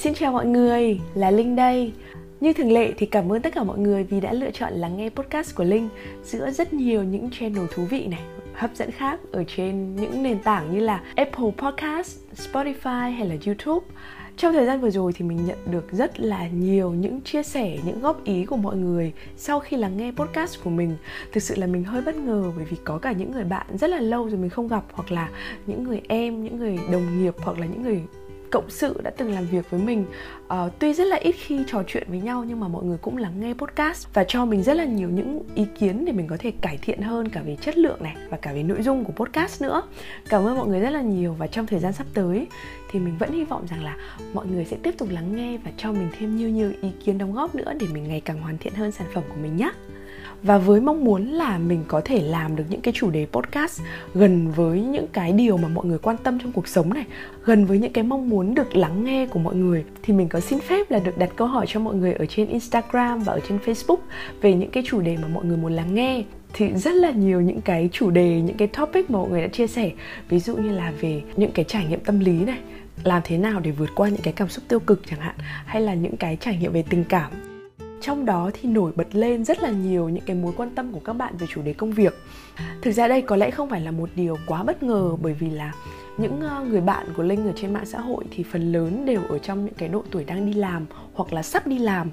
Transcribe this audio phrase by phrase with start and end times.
[0.00, 1.92] Xin chào mọi người, là Linh đây.
[2.40, 4.96] Như thường lệ thì cảm ơn tất cả mọi người vì đã lựa chọn lắng
[4.96, 5.88] nghe podcast của Linh
[6.24, 8.20] giữa rất nhiều những channel thú vị này,
[8.54, 13.36] hấp dẫn khác ở trên những nền tảng như là Apple Podcast, Spotify hay là
[13.46, 13.86] YouTube.
[14.36, 17.78] Trong thời gian vừa rồi thì mình nhận được rất là nhiều những chia sẻ,
[17.84, 20.96] những góp ý của mọi người sau khi lắng nghe podcast của mình.
[21.32, 23.90] Thực sự là mình hơi bất ngờ bởi vì có cả những người bạn rất
[23.90, 25.30] là lâu rồi mình không gặp hoặc là
[25.66, 28.02] những người em, những người đồng nghiệp hoặc là những người
[28.50, 30.04] cộng sự đã từng làm việc với mình.
[30.46, 33.16] Uh, tuy rất là ít khi trò chuyện với nhau nhưng mà mọi người cũng
[33.16, 36.36] lắng nghe podcast và cho mình rất là nhiều những ý kiến để mình có
[36.38, 39.12] thể cải thiện hơn cả về chất lượng này và cả về nội dung của
[39.12, 39.82] podcast nữa.
[40.28, 42.46] Cảm ơn mọi người rất là nhiều và trong thời gian sắp tới
[42.90, 43.96] thì mình vẫn hy vọng rằng là
[44.34, 47.18] mọi người sẽ tiếp tục lắng nghe và cho mình thêm nhiều nhiều ý kiến
[47.18, 49.70] đóng góp nữa để mình ngày càng hoàn thiện hơn sản phẩm của mình nhé
[50.42, 53.80] và với mong muốn là mình có thể làm được những cái chủ đề podcast
[54.14, 57.04] gần với những cái điều mà mọi người quan tâm trong cuộc sống này,
[57.44, 60.40] gần với những cái mong muốn được lắng nghe của mọi người, thì mình có
[60.40, 63.40] xin phép là được đặt câu hỏi cho mọi người ở trên Instagram và ở
[63.48, 63.98] trên Facebook
[64.40, 66.24] về những cái chủ đề mà mọi người muốn lắng nghe.
[66.52, 69.48] Thì rất là nhiều những cái chủ đề, những cái topic mà mọi người đã
[69.48, 69.90] chia sẻ.
[70.28, 72.58] Ví dụ như là về những cái trải nghiệm tâm lý này,
[73.04, 75.34] làm thế nào để vượt qua những cái cảm xúc tiêu cực chẳng hạn,
[75.66, 77.57] hay là những cái trải nghiệm về tình cảm
[78.00, 81.00] trong đó thì nổi bật lên rất là nhiều những cái mối quan tâm của
[81.00, 82.14] các bạn về chủ đề công việc.
[82.82, 85.50] Thực ra đây có lẽ không phải là một điều quá bất ngờ bởi vì
[85.50, 85.72] là
[86.18, 89.20] những ờ, người bạn của linh ở trên mạng xã hội thì phần lớn đều
[89.28, 92.10] ở trong những cái độ tuổi đang đi làm hoặc là sắp đi làm.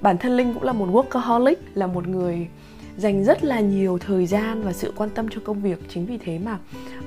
[0.00, 2.48] Bản thân linh cũng là một workaholic là một người
[2.96, 5.78] dành rất là nhiều thời gian và sự quan tâm cho công việc.
[5.88, 6.58] Chính vì thế mà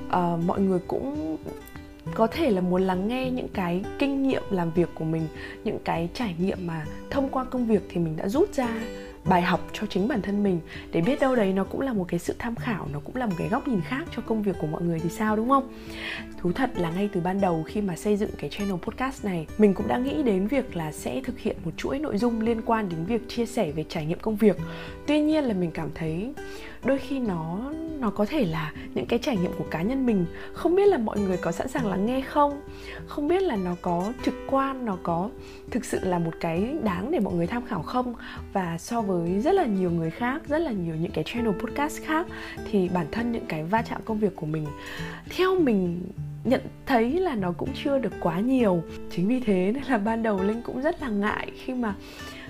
[0.06, 1.36] uh, mọi người cũng
[2.14, 5.28] có thể là muốn lắng nghe những cái kinh nghiệm làm việc của mình,
[5.64, 8.68] những cái trải nghiệm mà thông qua công việc thì mình đã rút ra
[9.28, 10.60] bài học cho chính bản thân mình.
[10.92, 13.26] Để biết đâu đấy nó cũng là một cái sự tham khảo, nó cũng là
[13.26, 15.68] một cái góc nhìn khác cho công việc của mọi người thì sao, đúng không?
[16.38, 19.46] Thú thật là ngay từ ban đầu khi mà xây dựng cái channel podcast này,
[19.58, 22.62] mình cũng đã nghĩ đến việc là sẽ thực hiện một chuỗi nội dung liên
[22.62, 24.56] quan đến việc chia sẻ về trải nghiệm công việc.
[25.06, 26.32] Tuy nhiên là mình cảm thấy
[26.84, 30.26] đôi khi nó nó có thể là những cái trải nghiệm của cá nhân mình.
[30.52, 32.60] Không biết là mọi người có sẵn sàng lắng nghe không?
[33.06, 35.30] Không biết là nó có trực quan, nó có
[35.70, 38.14] thực sự là một cái đáng để mọi người tham khảo không?
[38.52, 41.52] Và so với với rất là nhiều người khác rất là nhiều những cái channel
[41.52, 42.26] podcast khác
[42.70, 44.66] thì bản thân những cái va chạm công việc của mình
[45.36, 46.02] theo mình
[46.46, 48.82] nhận thấy là nó cũng chưa được quá nhiều.
[49.10, 51.94] Chính vì thế nên là ban đầu linh cũng rất là ngại khi mà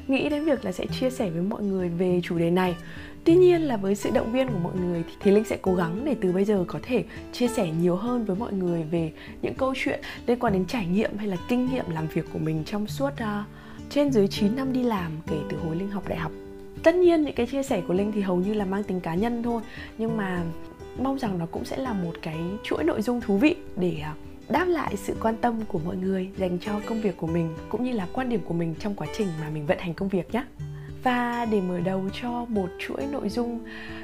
[0.09, 2.77] nghĩ đến việc là sẽ chia sẻ với mọi người về chủ đề này.
[3.25, 5.75] Tuy nhiên là với sự động viên của mọi người thì, thì linh sẽ cố
[5.75, 9.13] gắng để từ bây giờ có thể chia sẻ nhiều hơn với mọi người về
[9.43, 12.39] những câu chuyện liên quan đến trải nghiệm hay là kinh nghiệm làm việc của
[12.39, 13.47] mình trong suốt uh,
[13.91, 16.33] trên dưới 9 năm đi làm kể từ hồi linh học đại học
[16.83, 19.15] tất nhiên những cái chia sẻ của linh thì hầu như là mang tính cá
[19.15, 19.63] nhân thôi,
[19.99, 20.43] nhưng mà
[20.99, 24.15] mong rằng nó cũng sẽ là một cái chuỗi nội dung thú vị để à,
[24.49, 27.85] đáp lại sự quan tâm của mọi người dành cho công việc của mình cũng
[27.85, 30.35] như là quan điểm của mình trong quá trình mà mình vận hành công việc
[30.35, 30.45] nhé
[31.07, 33.61] và để mở đầu cho một chuỗi nội dung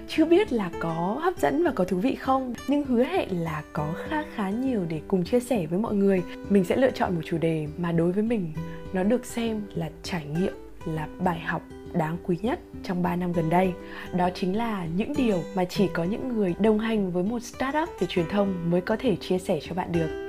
[0.09, 3.63] chưa biết là có hấp dẫn và có thú vị không, nhưng hứa hẹn là
[3.73, 7.15] có khá khá nhiều để cùng chia sẻ với mọi người, mình sẽ lựa chọn
[7.15, 8.53] một chủ đề mà đối với mình
[8.93, 10.55] nó được xem là trải nghiệm,
[10.87, 13.73] là bài học đáng quý nhất trong 3 năm gần đây.
[14.17, 17.89] Đó chính là những điều mà chỉ có những người đồng hành với một startup
[18.01, 20.23] về truyền thông mới có thể chia sẻ cho bạn được.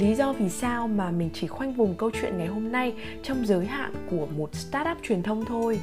[0.00, 3.46] Lý do vì sao mà mình chỉ khoanh vùng câu chuyện ngày hôm nay trong
[3.46, 5.80] giới hạn của một startup truyền thông thôi?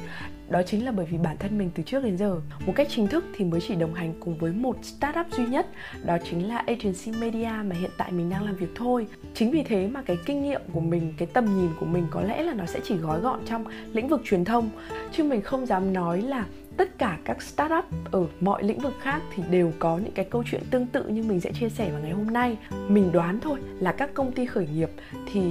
[0.50, 3.06] Đó chính là bởi vì bản thân mình từ trước đến giờ, một cách chính
[3.06, 5.66] thức thì mới chỉ đồng hành cùng với một startup duy nhất,
[6.04, 9.06] đó chính là agency media mà hiện tại mình đang làm việc thôi.
[9.34, 12.20] Chính vì thế mà cái kinh nghiệm của mình, cái tầm nhìn của mình có
[12.20, 14.70] lẽ là nó sẽ chỉ gói gọn trong lĩnh vực truyền thông.
[15.12, 19.22] Chứ mình không dám nói là tất cả các startup ở mọi lĩnh vực khác
[19.34, 22.02] thì đều có những cái câu chuyện tương tự như mình sẽ chia sẻ vào
[22.02, 22.56] ngày hôm nay.
[22.88, 24.90] Mình đoán thôi là các công ty khởi nghiệp
[25.32, 25.42] thì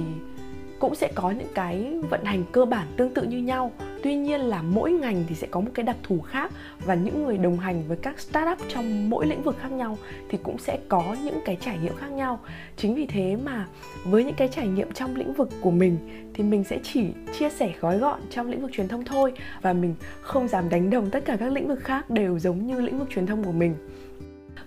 [0.78, 3.72] cũng sẽ có những cái vận hành cơ bản tương tự như nhau.
[4.02, 6.52] Tuy nhiên là mỗi ngành thì sẽ có một cái đặc thù khác
[6.86, 10.38] và những người đồng hành với các startup trong mỗi lĩnh vực khác nhau thì
[10.42, 12.40] cũng sẽ có những cái trải nghiệm khác nhau.
[12.76, 13.66] Chính vì thế mà
[14.04, 15.98] với những cái trải nghiệm trong lĩnh vực của mình
[16.34, 17.06] thì mình sẽ chỉ
[17.38, 19.32] chia sẻ gói gọn trong lĩnh vực truyền thông thôi
[19.62, 22.80] và mình không dám đánh đồng tất cả các lĩnh vực khác đều giống như
[22.80, 23.74] lĩnh vực truyền thông của mình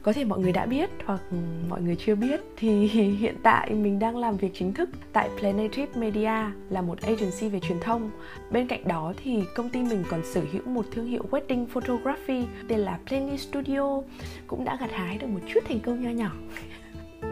[0.04, 1.22] có thể mọi người đã biết hoặc
[1.70, 2.88] mọi người chưa biết thì
[3.20, 7.60] hiện tại mình đang làm việc chính thức tại Planetrip Media, là một agency về
[7.60, 8.12] truyền thông.
[8.52, 12.46] Bên cạnh đó thì công ty mình còn sở hữu một thương hiệu wedding photography
[12.68, 14.02] tên là Planet Studio,
[14.48, 16.32] cũng đã gặt hái được một chút thành công nho nhỏ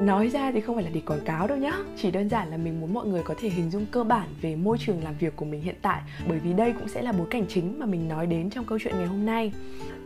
[0.01, 1.73] nói ra thì không phải là để quảng cáo đâu nhá.
[1.97, 4.55] Chỉ đơn giản là mình muốn mọi người có thể hình dung cơ bản về
[4.55, 6.01] môi trường làm việc của mình hiện tại.
[6.27, 8.79] Bởi vì đây cũng sẽ là bối cảnh chính mà mình nói đến trong câu
[8.81, 9.51] chuyện ngày hôm nay.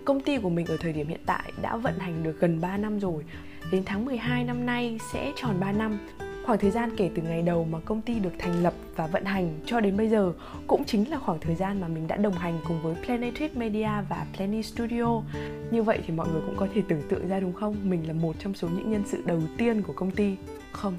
[0.06, 2.78] Công ty của mình ở thời điểm hiện tại đã vận hành được gần 3
[2.78, 3.24] năm rồi.
[3.72, 5.98] Đến tháng 12 năm nay sẽ tròn 3 năm
[6.46, 9.26] khoảng thời gian kể từ ngày đầu mà công ty được thành lập và vận
[9.26, 10.34] hành cho đến bây giờ
[10.68, 13.90] cũng chính là khoảng thời gian mà mình đã đồng hành cùng với Planetric Media
[14.10, 15.22] và Planny Studio.
[15.72, 17.76] Như vậy thì mọi người cũng có thể tưởng tượng ra đúng không?
[17.84, 20.36] Mình là một trong số những nhân sự đầu tiên của công ty.
[20.72, 20.94] Không,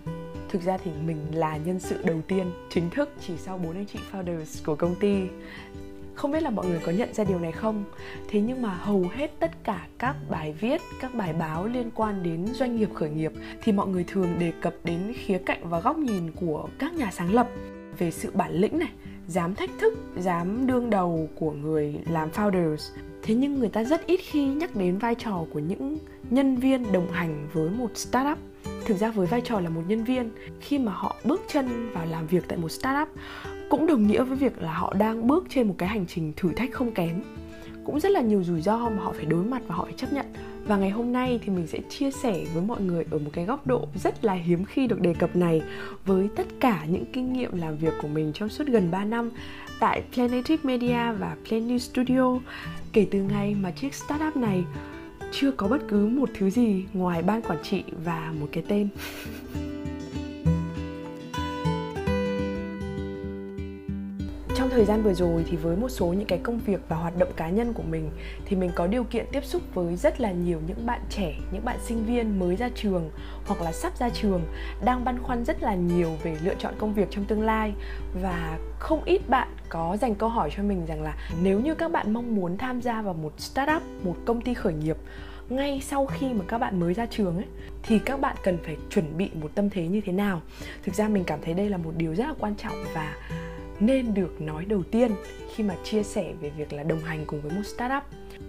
[0.49, 3.87] thực ra thì mình là nhân sự đầu tiên chính thức chỉ sau bốn anh
[3.87, 5.17] chị founders của công ty
[6.15, 7.85] không biết là mọi người có nhận ra điều này không?
[8.29, 12.23] Thế nhưng mà hầu hết tất cả các bài viết, các bài báo liên quan
[12.23, 13.33] đến doanh nghiệp khởi nghiệp
[13.63, 17.11] thì mọi người thường đề cập đến khía cạnh và góc nhìn của các nhà
[17.13, 17.49] sáng lập.
[17.99, 18.91] Về sự bản lĩnh này,
[19.29, 22.91] dám thách thức, dám đương đầu của người làm founders.
[23.23, 25.99] Thế nhưng người ta rất ít khi nhắc đến vai trò của những
[26.31, 28.39] nhân viên đồng hành với một startup
[28.85, 30.31] thực ra với vai trò là một nhân viên,
[30.61, 33.09] khi mà họ bước chân vào làm việc tại một startup,
[33.71, 36.53] cũng đồng nghĩa với việc là họ đang bước trên một cái hành trình thử
[36.53, 37.23] thách không kém.
[37.85, 40.13] Cũng rất là nhiều rủi ro mà họ phải đối mặt và họ phải chấp
[40.13, 40.27] nhận.
[40.67, 43.45] Và ngày hôm nay thì mình sẽ chia sẻ với mọi người ở một cái
[43.45, 45.63] góc độ rất là hiếm khi được đề cập này
[46.07, 49.31] với tất cả những kinh nghiệm làm việc của mình trong suốt gần 3 năm
[49.81, 52.39] tại Planetic Media và Plan New Studio.
[52.93, 54.65] Kể từ ngày mà chiếc startup này
[55.41, 58.89] chưa có bất cứ một thứ gì ngoài ban quản trị và một cái tên.
[64.75, 67.33] Thời gian vừa rồi thì với một số những cái công việc và hoạt động
[67.37, 68.11] cá nhân của mình
[68.45, 71.65] thì mình có điều kiện tiếp xúc với rất là nhiều những bạn trẻ, những
[71.65, 73.11] bạn sinh viên mới ra trường
[73.47, 74.43] hoặc là sắp ra trường,
[74.85, 77.73] đang băn khoăn rất là nhiều về lựa chọn công việc trong tương lai.
[78.23, 81.93] Và không ít bạn có dành câu hỏi cho mình rằng là nếu như các
[81.93, 84.97] bạn mong muốn tham gia vào một startup, một công ty khởi nghiệp
[85.49, 87.47] ngay sau khi mà các bạn mới ra trường ấy,
[87.83, 90.41] thì các bạn cần phải chuẩn bị một tâm thế như thế nào?
[90.85, 93.15] Thực ra mình cảm thấy đây là một điều rất là quan trọng và
[93.81, 95.13] nên được nói đầu tiên
[95.55, 98.03] khi mà chia sẻ về việc là đồng hành cùng với một startup.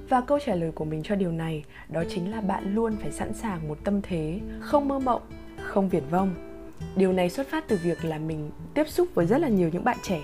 [0.10, 3.12] Và câu trả lời của mình cho điều này, đó chính là bạn luôn phải
[3.12, 5.22] sẵn sàng một tâm thế, không mơ mộng,
[5.62, 6.36] không viển vông.
[6.96, 9.84] Điều này xuất phát từ việc là mình tiếp xúc với rất là nhiều những
[9.84, 10.22] bạn trẻ.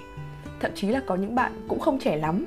[0.60, 2.46] Thậm chí là có những bạn cũng không trẻ lắm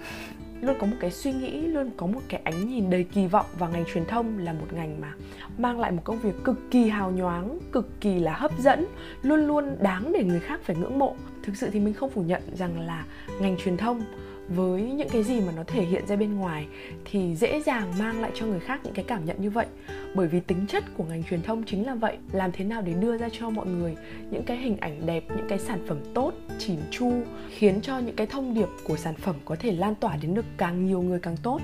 [0.64, 3.46] luôn có một cái suy nghĩ, luôn có một cái ánh nhìn đầy kỳ vọng
[3.58, 5.12] vào ngành truyền thông là một ngành mà
[5.58, 8.86] mang lại một công việc cực kỳ hào nhoáng, cực kỳ là hấp dẫn,
[9.22, 11.16] luôn luôn đáng để người khác phải ngưỡng mộ.
[11.42, 13.04] Thực sự thì mình không phủ nhận rằng là
[13.40, 14.02] ngành truyền thông
[14.48, 16.66] với những cái gì mà nó thể hiện ra bên ngoài
[17.04, 19.66] thì dễ dàng mang lại cho người khác những cái cảm nhận như vậy.
[20.14, 22.92] Bởi vì tính chất của ngành truyền thông chính là vậy, làm thế nào để
[22.92, 23.96] đưa ra cho mọi người
[24.30, 27.12] những cái hình ảnh đẹp, những cái sản phẩm tốt, chỉn chu,
[27.48, 30.46] khiến cho những cái thông điệp của sản phẩm có thể lan tỏa đến được
[30.56, 31.60] càng nhiều người càng tốt.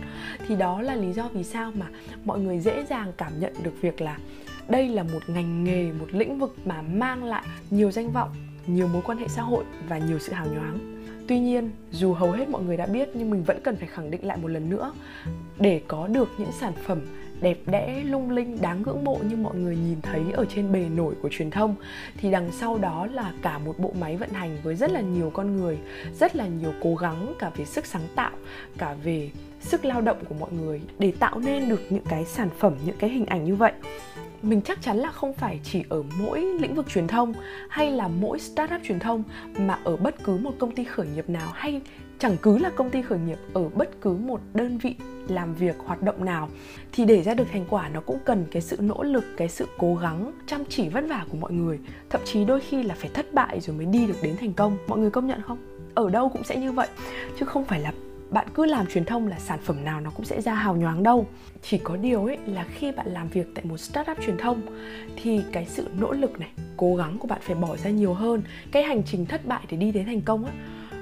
[0.49, 1.87] Thì đó là lý do vì sao mà
[2.25, 4.19] mọi người dễ dàng cảm nhận được việc là
[4.69, 8.31] đây là một ngành nghề, một lĩnh vực mà mang lại nhiều danh vọng,
[8.67, 11.00] nhiều mối quan hệ xã hội và nhiều sự hào nhoáng
[11.31, 14.11] tuy nhiên, dù hầu hết mọi người đã biết, nhưng mình vẫn cần phải khẳng
[14.11, 14.93] định lại một lần nữa.
[15.59, 17.01] Để có được những sản phẩm
[17.41, 20.89] đẹp đẽ, lung linh, đáng ngưỡng mộ như mọi người nhìn thấy ở trên bề
[20.97, 21.75] nổi của truyền thông.
[22.17, 25.31] Thì đằng sau đó là cả một bộ máy vận hành với rất là nhiều
[25.35, 25.79] con người,
[26.21, 28.31] rất là nhiều cố gắng, cả về sức sáng tạo,
[28.79, 32.49] cả về sức lao động của mọi người để tạo nên được những cái sản
[32.59, 33.73] phẩm, những cái hình ảnh như vậy.
[34.43, 37.33] Mình chắc chắn là không phải chỉ ở mỗi lĩnh vực truyền thông
[37.69, 39.23] hay là mỗi startup truyền thông
[39.59, 41.81] mà ở bất cứ một công ty khởi nghiệp nào hay
[42.21, 44.95] chẳng cứ là công ty khởi nghiệp ở bất cứ một đơn vị
[45.29, 46.49] làm việc, hoạt động nào,
[46.93, 49.67] thì để ra được thành quả nó cũng cần cái sự nỗ lực, cái sự
[49.79, 51.79] cố gắng, chăm chỉ vất vả của mọi người.
[52.11, 54.79] Thậm chí đôi khi là phải thất bại rồi mới đi được đến thành công.
[54.87, 55.59] Mọi người công nhận không?
[55.95, 56.89] Ở đâu cũng sẽ như vậy.
[57.39, 57.93] Chứ không phải là
[58.31, 61.03] bạn cứ làm truyền thông là sản phẩm nào nó cũng sẽ ra hào nhoáng
[61.03, 61.27] đâu.
[61.63, 64.63] Chỉ có điều ấy là khi bạn làm việc tại một startup truyền thông,
[65.23, 68.43] thì cái sự nỗ lực này, cố gắng của bạn phải bỏ ra nhiều hơn.
[68.73, 70.53] Cái hành trình thất bại để đi đến thành công á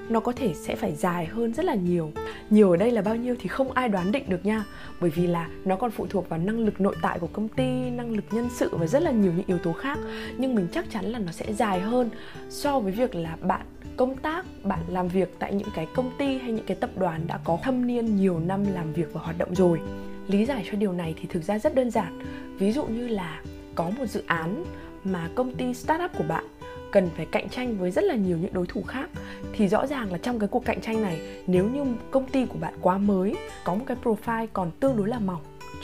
[0.09, 2.13] nó có thể sẽ phải dài hơn rất là nhiều.
[2.51, 4.65] Nhiều ở đây là bao nhiêu thì không ai đoán định được nha.
[5.01, 7.91] Bởi vì là nó còn phụ thuộc vào năng lực nội tại của công ty,
[7.91, 9.99] năng lực nhân sự và rất là nhiều những yếu tố khác.
[10.39, 12.11] Nhưng mình chắc chắn là nó sẽ dài hơn
[12.49, 16.39] so với việc là bạn công tác, bạn làm việc tại những cái công ty
[16.39, 19.39] hay những cái tập đoàn đã có thâm niên nhiều năm làm việc và hoạt
[19.39, 19.81] động rồi.
[20.29, 22.19] Lý giải cho điều này thì thực ra rất đơn giản.
[22.59, 23.43] Ví dụ như là
[23.75, 24.65] có một dự án
[25.05, 26.45] mà công ty startup của bạn
[26.93, 29.11] cần phải cạnh tranh với rất là nhiều những đối thủ khác.
[29.53, 32.59] Thì rõ ràng là trong cái cuộc cạnh tranh này, nếu như công ty của
[32.59, 35.43] bạn quá mới, có một cái profile còn tương đối là mỏng,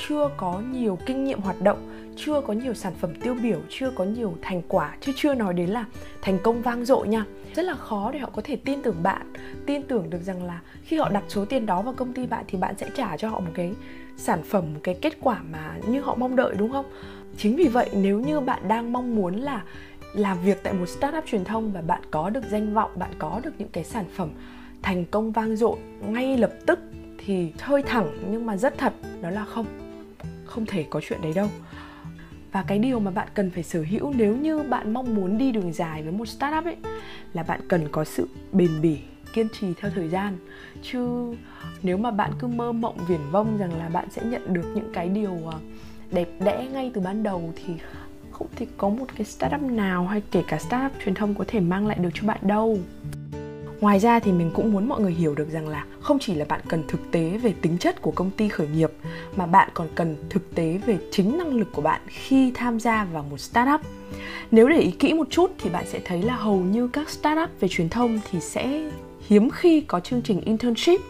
[0.09, 3.91] chưa có nhiều kinh nghiệm hoạt động, chưa có nhiều sản phẩm tiêu biểu, chưa
[3.91, 5.85] có nhiều thành quả, chứ chưa nói đến là
[6.23, 9.33] thành công vang dội nha, rất là khó để họ có thể tin tưởng bạn,
[9.67, 12.45] tin tưởng được rằng là khi họ đặt số tiền đó vào công ty bạn
[12.49, 13.73] thì bạn sẽ trả cho họ một cái
[14.17, 16.87] sản phẩm, một cái kết quả mà như họ mong đợi, đúng không?
[17.37, 19.63] Chính vì vậy, nếu như bạn đang mong muốn là
[20.15, 23.41] làm việc tại một startup truyền thông và bạn có được danh vọng, bạn có
[23.45, 24.31] được những cái sản phẩm
[24.83, 26.79] thành công vang dội ngay lập tức
[27.19, 29.67] thì hơi thẳng nhưng mà rất thật, đó là không
[30.45, 31.49] không thể có chuyện đấy đâu.
[32.53, 35.53] Và cái điều mà bạn cần phải sở hữu nếu như bạn mong muốn đi
[35.53, 36.77] đường dài với một startup ấy,
[37.33, 38.99] là bạn cần có sự bền bỉ,
[39.33, 40.37] kiên trì theo thời gian.
[40.83, 41.35] Chứ
[41.83, 44.91] nếu mà bạn cứ mơ mộng viển vông rằng là bạn sẽ nhận được những
[44.93, 45.59] cái điều à,
[46.11, 47.75] đẹp đẽ ngay từ ban đầu thì
[48.35, 51.61] không thể có một cái startup nào hay kể cả startup truyền thông có thể
[51.61, 52.79] mang lại được cho bạn đâu?
[53.81, 56.45] Ngoài ra thì mình cũng muốn mọi người hiểu được rằng là không chỉ là
[56.49, 58.93] bạn cần thực tế về tính chất của công ty khởi nghiệp,
[59.37, 63.05] mà bạn còn cần thực tế về chính năng lực của bạn khi tham gia
[63.05, 63.81] vào một startup.
[64.51, 67.51] Nếu để ý kỹ một chút thì bạn sẽ thấy là hầu như các startup
[67.61, 68.91] về truyền thông thì sẽ
[69.29, 71.01] hiếm khi có chương trình internship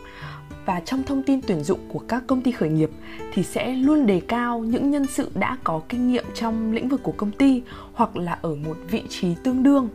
[0.67, 2.91] và trong thông tin tuyển dụng của các công ty khởi nghiệp
[3.33, 7.03] thì sẽ luôn đề cao những nhân sự đã có kinh nghiệm trong lĩnh vực
[7.03, 9.89] của công ty hoặc là ở một vị trí tương đương.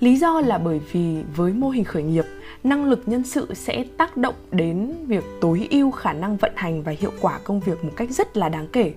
[0.00, 2.24] Lý do là bởi vì với mô hình khởi nghiệp,
[2.64, 6.82] năng lực nhân sự sẽ tác động đến việc tối ưu khả năng vận hành
[6.82, 8.92] và hiệu quả công việc một cách rất là đáng kể.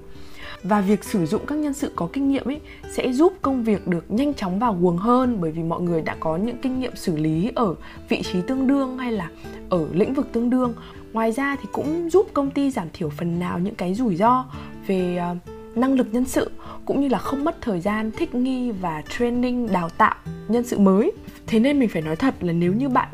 [0.64, 2.62] Và việc sử dụng các nhân sự có kinh nghiệm ấy
[2.92, 6.16] sẽ giúp công việc được nhanh chóng vào guồng hơn bởi vì mọi người đã
[6.20, 7.76] có những kinh nghiệm xử lý ở
[8.10, 9.30] vị trí tương đương hay là
[9.70, 10.74] ở lĩnh vực tương đương
[11.18, 14.46] ngoài ra thì cũng giúp công ty giảm thiểu phần nào những cái rủi ro
[14.88, 15.36] về ờ,
[15.76, 16.52] năng lực nhân sự,
[16.86, 20.16] cũng như là không mất thời gian, thích nghi và training, đào tạo
[20.48, 21.12] nhân sự mới.
[21.48, 23.08] Thế nên mình phải nói thật là nếu như bạn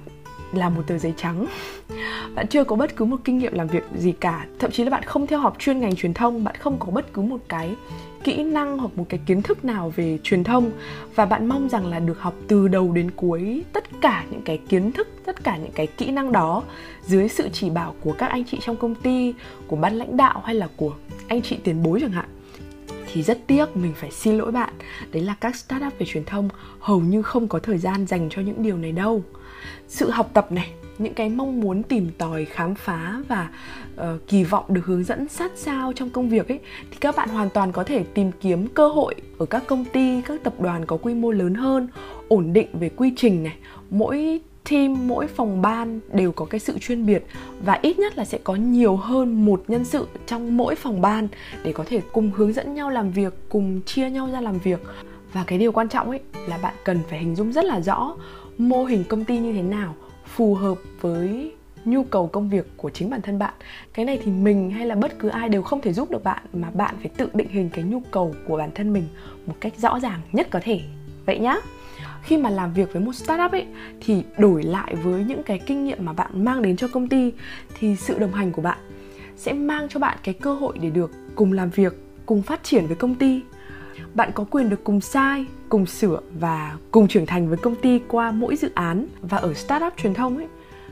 [0.53, 1.45] là một tờ giấy trắng,
[2.35, 4.89] bạn chưa có bất cứ một kinh nghiệm làm việc gì cả, thậm chí là
[4.89, 7.75] bạn không theo học chuyên ngành truyền thông, bạn không có bất cứ một cái
[8.23, 10.71] kỹ năng hoặc một cái kiến thức nào về truyền thông.
[11.15, 14.57] Và bạn mong rằng là được học từ đầu đến cuối tất cả những cái
[14.69, 16.63] kiến thức, tất cả những cái kỹ năng đó
[17.05, 19.33] dưới sự chỉ bảo của các anh chị trong công ty,
[19.67, 20.93] của ban lãnh đạo hay là của
[21.27, 22.29] anh chị tiền bối chẳng hạn.
[23.13, 24.73] Thì rất tiếc mình phải xin lỗi bạn.
[25.11, 26.49] Đấy là các startup về truyền thông
[26.79, 29.23] hầu như không có thời gian dành cho những điều này đâu.
[29.87, 33.49] Sự học tập này những cái mong muốn tìm tòi khám phá và
[33.95, 36.59] uh, kỳ vọng được hướng dẫn sát sao trong công việc ấy
[36.91, 40.21] thì các bạn hoàn toàn có thể tìm kiếm cơ hội ở các công ty
[40.21, 41.87] các tập đoàn có quy mô lớn hơn
[42.27, 43.55] ổn định về quy trình này.
[43.89, 47.25] Mỗi team mỗi phòng ban đều có cái sự chuyên biệt
[47.65, 51.27] và ít nhất là sẽ có nhiều hơn một nhân sự trong mỗi phòng ban
[51.63, 54.79] để có thể cùng hướng dẫn nhau làm việc cùng chia nhau ra làm việc.
[55.33, 58.15] Và cái điều quan trọng ấy là bạn cần phải hình dung rất là rõ
[58.57, 59.95] mô hình công ty như thế nào
[60.35, 61.51] phù hợp với
[61.85, 63.53] nhu cầu công việc của chính bản thân bạn.
[63.93, 66.43] Cái này thì mình hay là bất cứ ai đều không thể giúp được bạn,
[66.53, 69.03] mà bạn phải tự định hình cái nhu cầu của bản thân mình
[69.45, 70.81] một cách rõ ràng nhất có thể.
[71.25, 71.55] Vậy nhá,
[72.23, 73.65] khi mà làm việc với một startup ấy,
[74.01, 77.31] thì đổi lại với những cái kinh nghiệm mà bạn mang đến cho công ty,
[77.79, 78.77] thì sự đồng hành của bạn
[79.37, 81.93] sẽ mang cho bạn cái cơ hội để được cùng làm việc,
[82.25, 83.41] cùng phát triển với công ty
[84.13, 87.99] bạn có quyền được cùng sai cùng sửa và cùng trưởng thành với công ty
[88.07, 90.47] qua mỗi dự án và ở startup truyền thông ấy.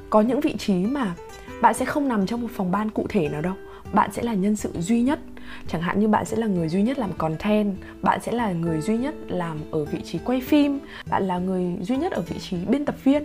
[0.10, 1.16] Có những vị trí mà
[1.62, 3.54] bạn sẽ không nằm trong một phòng ban cụ thể nào đâu.
[3.94, 5.20] Bạn sẽ là nhân sự duy nhất.
[5.68, 8.82] Chẳng hạn như bạn sẽ là người duy nhất làm content bạn sẽ là người
[8.82, 10.80] duy nhất làm ở vị trí quay phim
[11.10, 13.24] bạn là người duy nhất ở vị trí biên tập viên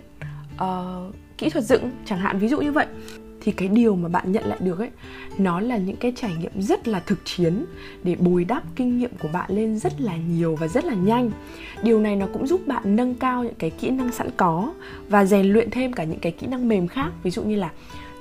[0.54, 2.86] uh, kỹ thuật dựng chẳng hạn ví dụ như vậy
[3.46, 4.90] thì cái điều mà bạn nhận lại được ấy,
[5.38, 7.64] nó là những cái trải nghiệm rất là thực chiến
[8.04, 11.30] để bồi đắp kinh nghiệm của bạn lên rất là nhiều và rất là nhanh.
[11.82, 14.72] Điều này nó cũng giúp bạn nâng cao những cái kỹ năng sẵn có
[15.08, 17.70] và rèn luyện thêm cả những cái kỹ năng mềm khác, ví dụ như là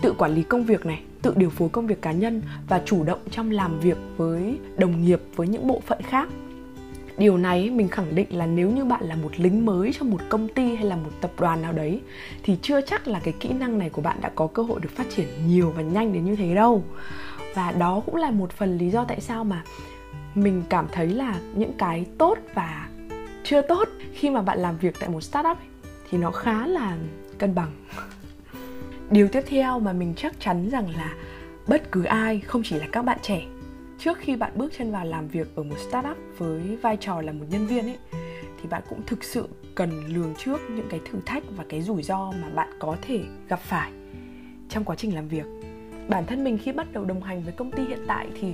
[0.01, 3.03] tự quản lý công việc này, tự điều phối công việc cá nhân và chủ
[3.03, 6.29] động trong làm việc với đồng nghiệp, với những bộ phận khác
[7.17, 10.21] điều này mình khẳng định là nếu như bạn là một lính mới trong một
[10.29, 12.01] công ty hay là một tập đoàn nào đấy
[12.43, 14.89] thì chưa chắc là cái kỹ năng này của bạn đã có cơ hội được
[14.95, 16.83] phát triển nhiều và nhanh đến như thế đâu.
[17.53, 19.63] Và đó cũng là một phần lý do tại sao mà
[20.35, 22.89] mình cảm thấy là những cái tốt và
[23.43, 25.67] chưa tốt khi mà bạn làm việc tại một startup ấy,
[26.09, 26.97] thì nó khá là
[27.37, 27.71] cân bằng.
[29.09, 31.13] Điều tiếp theo mà mình chắc chắn rằng là
[31.67, 33.41] bất cứ ai không chỉ là các bạn trẻ
[33.99, 37.31] trước khi bạn bước chân vào làm việc ở một startup với vai trò là
[37.31, 37.97] một nhân viên ấy,
[38.61, 42.03] thì bạn cũng thực sự cần lường trước những cái thử thách và cái rủi
[42.03, 43.91] ro mà bạn có thể gặp phải
[44.69, 45.45] trong quá trình làm việc.
[46.09, 48.53] Bản thân mình khi bắt đầu đồng hành với công ty hiện tại thì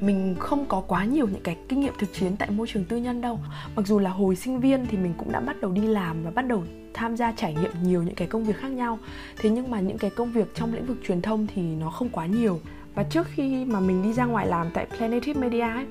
[0.00, 2.96] mình không có quá nhiều những cái kinh nghiệm thực chiến tại môi trường tư
[2.96, 3.38] nhân đâu.
[3.76, 6.30] Mặc dù là hồi sinh viên thì mình cũng đã bắt đầu đi làm và
[6.30, 8.98] bắt đầu tham gia trải nghiệm nhiều những cái công việc khác nhau.
[9.36, 12.08] Thế nhưng mà những cái công việc trong lĩnh vực truyền thông thì nó không
[12.08, 12.60] quá nhiều
[12.98, 15.86] và trước khi mà mình đi ra ngoài làm tại Planetive Media ấy,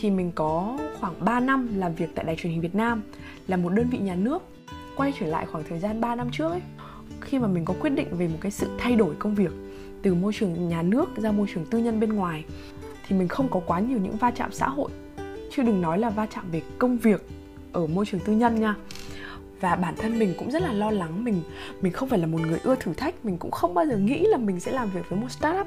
[0.00, 3.02] thì mình có khoảng 3 năm làm việc tại đài truyền hình Việt Nam
[3.48, 4.42] là một đơn vị nhà nước.
[4.96, 6.60] Quay trở lại khoảng thời gian 3 năm trước ấy
[7.20, 9.50] khi mà mình có quyết định về một cái sự thay đổi công việc
[10.02, 12.44] từ môi trường nhà nước ra môi trường tư nhân bên ngoài
[13.08, 14.90] thì mình không có quá nhiều những va chạm xã hội.
[15.52, 17.26] Chứ đừng nói là va chạm về công việc
[17.72, 18.74] ở môi trường tư nhân nha
[19.62, 21.24] và bản thân mình cũng rất là lo lắng.
[21.24, 21.42] Mình
[21.80, 23.24] mình không phải là một người ưa thử thách.
[23.24, 25.66] Mình cũng không bao giờ nghĩ là mình sẽ làm việc với một startup.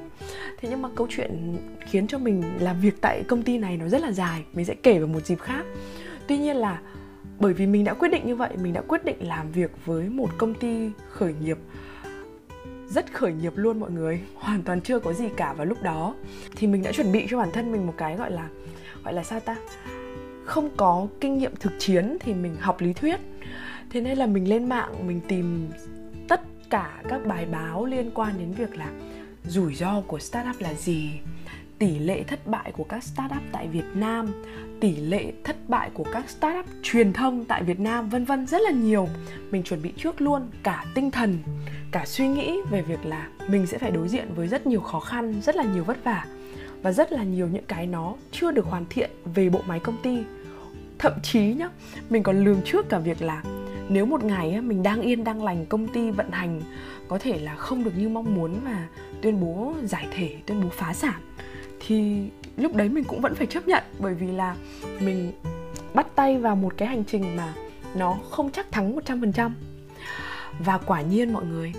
[0.59, 3.87] Thế nhưng mà câu chuyện khiến cho mình làm việc tại công ty này nó
[3.87, 4.43] rất là dài.
[4.53, 5.65] Mình sẽ kể vào một dịp khác.
[6.27, 6.79] Tuy nhiên là
[7.39, 10.09] bởi vì mình đã quyết định như vậy, mình đã quyết định làm việc với
[10.09, 11.57] một công ty khởi nghiệp,
[12.89, 14.21] rất khởi nghiệp luôn mọi người.
[14.35, 16.15] Hoàn toàn chưa có gì cả vào lúc đó.
[16.55, 18.49] Thì mình đã chuẩn bị cho bản thân mình một cái gọi là
[19.03, 19.55] gọi là sao ta?
[20.45, 23.19] Không có kinh nghiệm thực chiến thì mình học lý thuyết
[23.95, 25.69] thế nên là mình lên mạng mình tìm
[26.27, 28.89] tất cả các bài báo liên quan đến việc là
[29.47, 31.09] rủi ro của startup là gì
[31.79, 34.43] tỷ lệ thất bại của các startup tại Việt Nam,
[34.79, 38.61] tỷ lệ thất bại của các startup truyền thông tại Việt Nam vân vân rất
[38.61, 39.07] là nhiều.
[39.51, 41.37] Mình chuẩn bị trước luôn cả tinh thần,
[41.91, 44.99] cả suy nghĩ về việc là mình sẽ phải đối diện với rất nhiều khó
[44.99, 46.25] khăn, rất là nhiều vất vả
[46.81, 49.97] và rất là nhiều những cái nó chưa được hoàn thiện về bộ máy công
[50.03, 50.17] ty.
[50.99, 51.69] Thậm chí nhá,
[52.09, 53.43] mình còn lường trước cả việc là
[53.89, 56.61] nếu một ngày mình đang yên đang lành công ty vận hành
[57.07, 58.87] có thể là không được như mong muốn và
[59.21, 61.21] tuyên bố giải thể, tuyên bố phá sản
[61.87, 63.83] thì lúc đấy mình cũng vẫn phải chấp nhận.
[63.99, 64.55] Bởi vì là
[64.99, 65.31] mình
[65.93, 67.53] bắt tay vào một cái hành trình mà
[67.95, 69.51] nó không chắc thắng 100%
[70.59, 71.73] và quả nhiên mọi người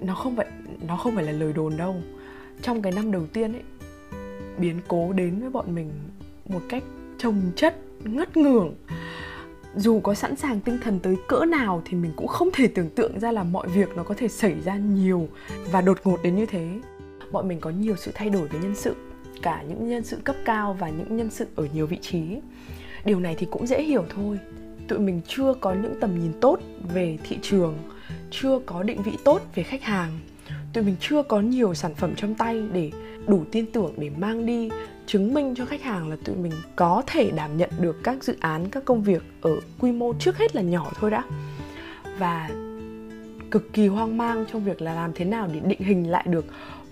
[0.00, 0.46] nó không phải
[0.86, 1.96] nó không phải là lời đồn đâu.
[2.62, 3.62] Trong cái năm đầu tiên ấy
[4.58, 5.90] biến cố đến với bọn mình
[6.48, 6.82] một cách
[7.18, 8.74] trồng chất ngất ngưởng
[9.76, 12.90] dù có sẵn sàng tinh thần tới cỡ nào thì mình cũng không thể tưởng
[12.90, 15.28] tượng ra là mọi việc nó có thể xảy ra nhiều
[15.70, 16.80] và đột ngột đến như thế.
[17.32, 18.94] Bọn mình có nhiều sự thay đổi về nhân sự,
[19.42, 22.22] cả những nhân sự cấp cao và những nhân sự ở nhiều vị trí.
[23.04, 24.38] Điều này thì cũng dễ hiểu thôi.
[24.88, 26.58] Tụi mình chưa có những tầm nhìn tốt
[26.94, 27.78] về thị trường,
[28.30, 30.18] chưa có định vị tốt về khách hàng.
[30.72, 32.90] Tụi mình chưa có nhiều sản phẩm trong tay để
[33.26, 34.70] đủ tin tưởng để mang đi
[35.12, 38.36] chứng minh cho khách hàng là tụi mình có thể đảm nhận được các dự
[38.40, 41.24] án, các công việc ở quy mô trước hết là nhỏ thôi đã.
[42.18, 42.50] Và
[43.50, 46.44] cực kỳ hoang mang trong việc là làm thế nào để định hình lại được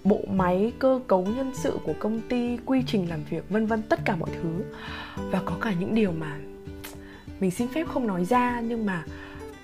[0.05, 3.83] bộ máy, cơ cấu nhân sự của công ty, quy trình làm việc, vân vân,
[3.83, 4.63] tất cả mọi thứ.
[5.31, 6.37] Và có cả những điều mà
[7.41, 9.05] mình xin phép không nói ra, nhưng mà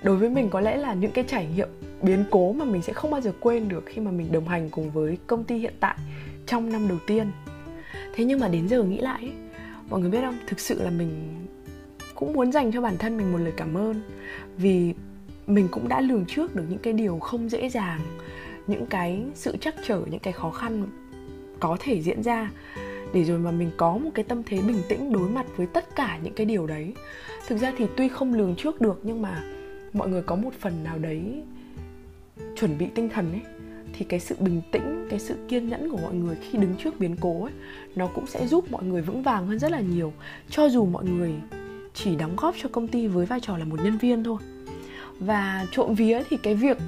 [0.02, 1.68] đối với mình có lẽ là những cái trải nghiệm
[2.02, 4.70] biến cố mà mình sẽ không bao giờ quên được khi mà mình đồng hành
[4.70, 5.96] cùng với công ty hiện tại
[6.46, 7.30] trong năm đầu tiên
[8.16, 9.30] thế nhưng mà đến giờ nghĩ lại
[9.90, 10.38] mọi người biết không?
[10.46, 11.46] Thực sự là mình
[12.14, 14.00] cũng muốn dành cho bản thân mình một lời cảm ơn.
[14.56, 14.94] Vì
[15.46, 18.00] mình cũng đã lường trước được những cái điều không dễ dàng,
[18.66, 20.86] những cái sự chắc trở, những cái khó khăn
[21.60, 22.50] có thể diễn ra.
[23.12, 25.96] Để rồi mà mình có một cái tâm thế bình tĩnh đối mặt với tất
[25.96, 26.94] cả những cái điều đấy.
[27.48, 29.44] Thực ra thì tuy không lường trước được, nhưng mà
[29.92, 31.42] mọi người có một phần nào đấy
[32.56, 33.55] chuẩn bị tinh thần ấy
[33.98, 37.00] thì cái sự bình tĩnh, cái sự kiên nhẫn của mọi người khi đứng trước
[37.00, 37.52] biến cố ấy,
[37.96, 40.12] nó cũng sẽ giúp mọi người vững vàng hơn rất là nhiều.
[40.50, 41.34] Cho dù mọi người
[41.94, 44.38] chỉ đóng góp cho công ty với vai trò là một nhân viên thôi.
[45.18, 46.78] Và trộm vía thì cái việc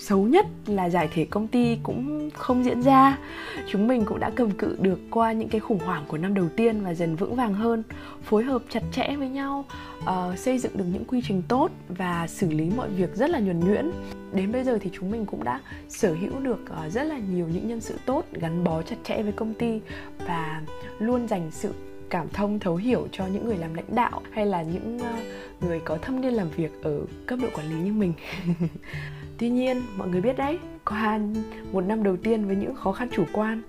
[0.00, 3.18] xấu nhất là giải thể công ty cũng không diễn ra.
[3.68, 6.48] Chúng mình cũng đã cầm cự được qua những cái khủng hoảng của năm đầu
[6.56, 7.82] tiên và dần vững vàng hơn
[8.22, 9.64] phối hợp chặt chẽ với nhau
[10.00, 13.38] uh, xây dựng được những quy trình tốt và xử lý mọi việc rất là
[13.38, 13.90] nhuần nhuyễn.
[14.32, 17.46] Đến bây giờ thì chúng mình cũng đã sở hữu được uh, rất là nhiều
[17.52, 19.80] những nhân sự tốt gắn bó chặt chẽ với công ty
[20.26, 20.62] và
[20.98, 21.72] luôn dành sự
[22.10, 25.80] cảm thông thấu hiểu cho những người làm lãnh đạo hay là những uh, người
[25.84, 28.12] có thâm niên làm việc ở cấp độ quản lý như mình.
[29.40, 31.20] tuy nhiên mọi người biết đấy qua
[31.72, 33.62] một năm đầu tiên với những khó khăn chủ quan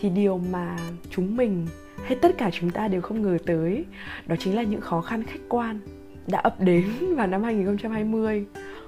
[0.00, 0.76] thì điều mà
[1.10, 1.66] chúng mình
[2.04, 3.84] hay tất cả chúng ta đều không ngờ tới
[4.26, 5.78] đó chính là những khó khăn khách quan
[6.26, 6.84] đã ập đến
[7.16, 8.46] vào năm 2020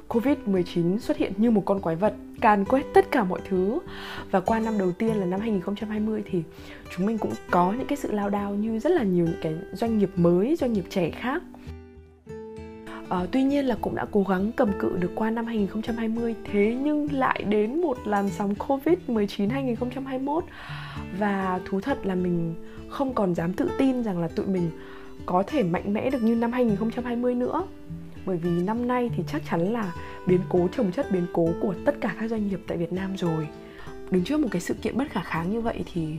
[0.08, 3.78] Covid-19 xuất hiện như một con quái vật càn quét tất cả mọi thứ.
[4.30, 6.42] Và qua năm đầu tiên là năm 2020 thì
[6.96, 9.54] chúng mình cũng có những cái sự lao đao như rất là nhiều những cái
[9.72, 11.42] doanh nghiệp mới, doanh nghiệp trẻ khác
[13.08, 16.76] à, tuy nhiên là cũng đã cố gắng cầm cự được qua năm 2020 Thế
[16.82, 20.44] nhưng lại đến một làn sóng Covid-19 2021
[21.18, 22.54] Và thú thật là mình
[22.88, 24.70] không còn dám tự tin rằng là tụi mình
[25.26, 27.66] có thể mạnh mẽ được như năm 2020 nữa.
[28.26, 29.92] Bởi vì năm nay thì chắc chắn là
[30.26, 33.16] biến cố trồng chất biến cố của tất cả các doanh nghiệp tại Việt Nam
[33.16, 33.48] rồi.
[34.10, 36.16] Đứng trước một cái sự kiện bất khả kháng như vậy thì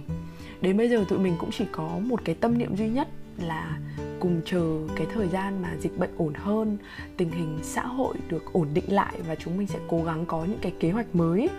[0.62, 3.80] đến bây giờ tụi mình cũng chỉ có một cái tâm niệm duy nhất là
[4.20, 6.78] cùng chờ cái thời gian mà dịch bệnh ổn hơn
[7.18, 10.46] tình hình xã hội được ổn định lại và chúng mình sẽ cố gắng có
[10.46, 11.50] những cái kế hoạch mới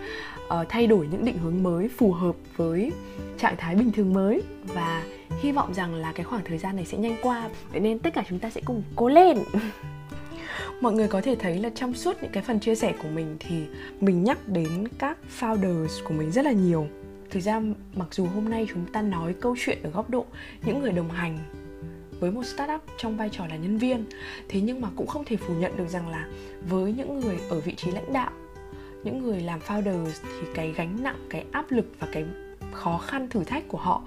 [0.47, 2.91] uh, thay đổi những định hướng mới phù hợp với
[3.37, 4.41] trạng thái bình thường mới.
[4.63, 5.03] Và
[5.41, 7.49] hy vọng rằng là cái khoảng thời gian này sẽ nhanh qua.
[7.71, 9.37] Vậy nên tất cả chúng ta sẽ cùng cố lên.
[10.81, 13.37] Mọi người có thể thấy là trong suốt những cái phần chia sẻ của mình
[13.39, 13.63] thì
[13.99, 16.87] mình nhắc đến các founders của mình rất là nhiều.
[17.29, 17.61] Thực ra
[17.95, 20.25] mặc dù hôm nay chúng ta nói câu chuyện ở góc độ
[20.65, 21.37] những người đồng hành
[22.19, 24.05] với một startup trong vai trò là nhân viên.
[24.47, 26.27] Thế nhưng mà cũng không thể phủ nhận được rằng là
[26.69, 28.31] với những người ở vị trí lãnh đạo,
[29.03, 32.25] những người làm founders thì cái gánh nặng, cái áp lực và cái
[32.71, 34.03] khó khăn thử thách của họ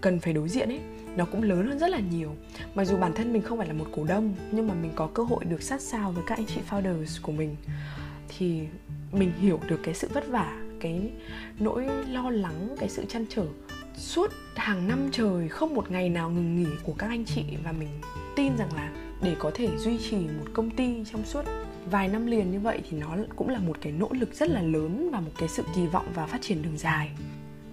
[0.00, 0.80] cần phải đối diện ấy,
[1.16, 2.34] nó cũng lớn hơn rất là nhiều.
[2.74, 5.06] Mặc dù bản thân mình không phải là một cổ đông, nhưng mà mình có
[5.14, 7.56] cơ hội được sát sao với các anh chị founders của mình,
[8.28, 8.60] thì
[9.12, 11.10] mình hiểu được cái sự vất vả, cái
[11.58, 13.44] nỗi lo lắng, cái sự chăn trở
[13.96, 17.72] suốt hàng năm trời không một ngày nào ngừng nghỉ của các anh chị và
[17.72, 17.88] mình
[18.36, 21.42] tin rằng là để có thể duy trì một công ty trong suốt
[21.90, 24.62] vài năm liền như vậy thì nó cũng là một cái nỗ lực rất là
[24.62, 27.10] lớn và một cái sự kỳ vọng và phát triển đường dài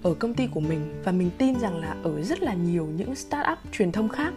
[0.04, 1.02] ở công ty của mình.
[1.04, 4.34] Và mình tin rằng là ở rất là nhiều những startup truyền thông khác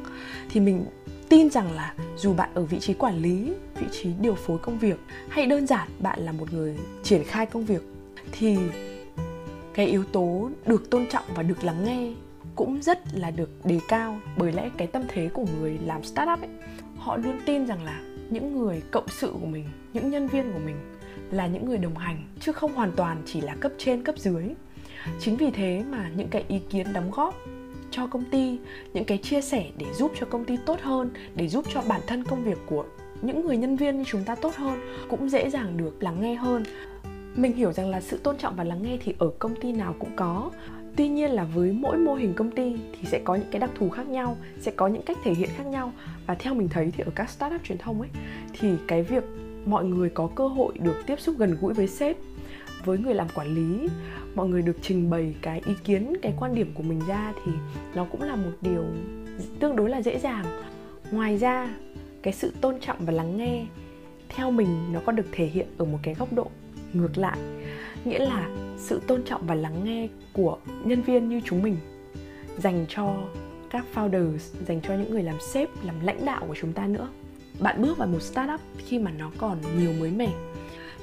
[0.50, 0.84] thì mình
[1.28, 4.78] tin rằng là dù bạn ở vị trí quản lý, vị trí điều phối công
[4.78, 7.82] việc, hay đơn giản bạn là một người triển khai công việc,
[8.32, 8.58] thì
[9.74, 12.12] cái yếu tố được tôn trọng và được lắng nghe
[12.54, 16.40] cũng rất là được đề cao bởi lẽ cái tâm thế của người làm startup
[16.40, 16.50] ấy,
[16.96, 20.58] họ luôn tin rằng là những người cộng sự của mình, những nhân viên của
[20.58, 20.76] mình
[21.30, 24.44] là những người đồng hành chứ không hoàn toàn chỉ là cấp trên, cấp dưới.
[25.20, 27.34] Chính vì thế mà những cái ý kiến đóng góp
[27.90, 28.58] cho công ty,
[28.92, 32.00] những cái chia sẻ để giúp cho công ty tốt hơn, để giúp cho bản
[32.06, 32.84] thân công việc của
[33.22, 36.34] những người nhân viên như chúng ta tốt hơn cũng dễ dàng được lắng nghe
[36.34, 36.64] hơn
[37.36, 39.94] mình hiểu rằng là sự tôn trọng và lắng nghe thì ở công ty nào
[39.98, 40.50] cũng có.
[40.96, 43.70] Tuy nhiên là với mỗi mô hình công ty thì sẽ có những cái đặc
[43.74, 45.92] thù khác nhau, sẽ có những cách thể hiện khác nhau.
[46.26, 48.10] Và theo mình thấy thì ở các startup truyền thông ấy,
[48.60, 49.24] thì cái việc
[49.66, 52.16] mọi người có cơ hội được tiếp xúc gần gũi với sếp,
[52.84, 53.88] với người làm quản lý,
[54.34, 57.52] mọi người được trình bày cái ý kiến, cái quan điểm của mình ra thì
[57.94, 58.84] nó cũng là một điều
[59.60, 60.44] tương đối là dễ dàng.
[61.10, 61.74] Ngoài ra,
[62.22, 63.66] cái sự tôn trọng và lắng nghe
[64.28, 66.50] theo mình nó còn được thể hiện ở một cái góc độ
[66.92, 67.38] ngược lại,
[68.04, 71.76] nghĩa là sự tôn trọng và lắng nghe của nhân viên như chúng mình,
[72.58, 73.14] dành cho
[73.70, 77.08] các founders, dành cho những người làm sếp, làm lãnh đạo của chúng ta nữa.
[77.60, 80.32] Bạn bước vào một startup khi mà nó còn nhiều mới mẻ,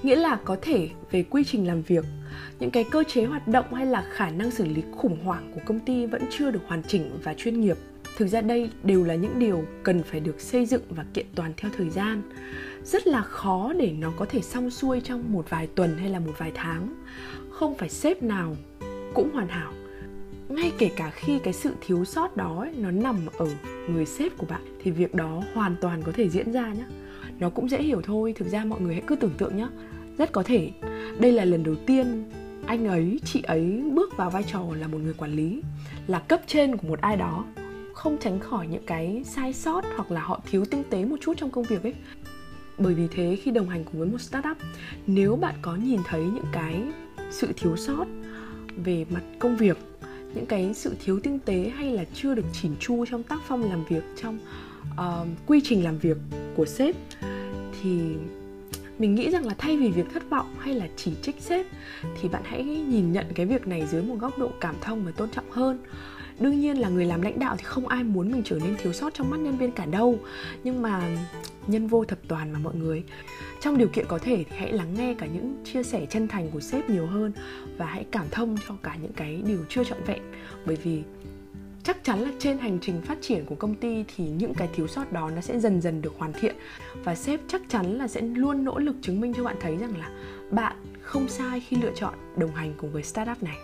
[0.04, 2.06] nghĩa là có thể về quy trình làm việc,
[2.60, 5.62] những cái cơ chế hoạt động hay là khả năng xử lý khủng hoảng của
[5.66, 7.78] công ty vẫn chưa được hoàn chỉnh và chuyên nghiệp.
[8.18, 11.54] Thực ra đây đều là những điều cần phải được xây dựng và kiện toàn
[11.58, 12.22] theo thời gian
[12.84, 16.20] rất là khó để nó có thể xong xuôi trong một vài tuần hay là
[16.20, 17.04] một vài tháng.
[17.52, 18.56] Không phải sếp nào
[19.14, 19.74] cũng hoàn hảo.
[20.50, 23.48] Ngay kể cả khi cái sự thiếu sót đó ấy, nó nằm ở
[23.90, 26.86] người sếp của bạn thì việc đó hoàn toàn có thể diễn ra nhé
[27.40, 29.68] nó cũng dễ hiểu thôi thực ra mọi người hãy cứ tưởng tượng nhé
[30.18, 30.72] rất có thể
[31.20, 32.24] đây là lần đầu tiên
[32.66, 35.62] anh ấy chị ấy bước vào vai trò là một người quản lý
[36.08, 37.46] là cấp trên của một ai đó.
[37.94, 41.34] Không tránh khỏi những cái sai sót hoặc là họ thiếu tinh tế một chút
[41.38, 41.94] trong công việc ấy
[42.80, 44.58] bởi vì thế khi đồng hành cùng với một startup
[45.08, 46.84] nếu bạn có nhìn thấy những cái
[47.32, 48.06] sự thiếu sót
[48.84, 49.78] về mặt công việc
[50.34, 53.70] những cái sự thiếu tinh tế hay là chưa được chỉn chu trong tác phong
[53.70, 54.40] làm việc trong
[54.94, 56.18] uh, quy trình làm việc
[56.56, 56.96] của sếp
[57.82, 58.00] thì
[59.00, 61.66] mình nghĩ rằng là thay vì việc thất vọng hay là chỉ trích sếp
[62.22, 65.12] thì bạn hãy nhìn nhận cái việc này dưới một góc độ cảm thông và
[65.12, 65.80] tôn trọng hơn
[66.40, 68.94] đương nhiên là người làm lãnh đạo thì không ai muốn mình trở nên thiếu
[68.94, 70.20] sót trong mắt nhân viên cả đâu.
[70.64, 71.18] Nhưng mà
[71.68, 73.04] nhân vô thập toàn mà mọi người.
[73.62, 76.50] Trong điều kiện có thể thì hãy lắng nghe cả những chia sẻ chân thành
[76.52, 77.32] của sếp nhiều hơn
[77.78, 80.22] và hãy cảm thông cho cả những cái điều chưa trọn vẹn.
[80.66, 81.02] Bởi vì
[81.84, 84.88] chắc chắn là trên hành trình phát triển của công ty thì những cái thiếu
[84.88, 86.56] sót đó nó sẽ dần dần được hoàn thiện.
[87.04, 89.98] Và sếp chắc chắn là sẽ luôn nỗ lực chứng minh cho bạn thấy rằng
[89.98, 90.10] là
[90.52, 93.58] bạn không sai khi lựa chọn đồng hành cùng với startup này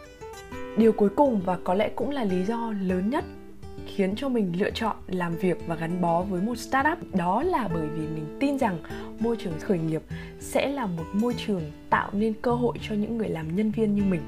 [0.78, 3.26] điều cuối cùng và có lẽ cũng là lý do lớn nhất
[3.96, 7.70] khiến cho mình lựa chọn làm việc và gắn bó với một startup đó là
[7.74, 8.78] bởi vì mình tin rằng
[9.20, 10.02] môi trường khởi nghiệp
[10.40, 13.96] sẽ là một môi trường tạo nên cơ hội cho những người làm nhân viên
[13.96, 14.22] như mình.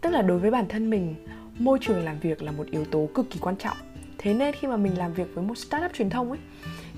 [0.00, 1.14] Tức là đối với bản thân mình,
[1.58, 3.76] môi trường làm việc là một yếu tố cực kỳ quan trọng.
[4.18, 6.38] Thế nên khi mà mình làm việc với một startup truyền thông ấy,